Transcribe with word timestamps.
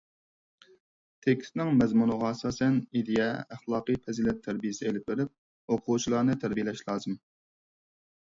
تېكىستنىڭ 1.25 1.67
مەزمۇنىغا 1.81 2.29
ئاساسەن 2.29 2.79
ئىدىيە، 3.01 3.27
ئەخلاقىي 3.55 3.99
پەزىلەت 4.07 4.41
تەربىيىسى 4.49 4.89
ئېلىپ 4.91 5.05
بېرىپ، 5.11 5.75
ئوقۇغۇچىلارنى 5.75 6.37
تەربىيىلەش 6.45 6.83
لازىم. 6.89 7.21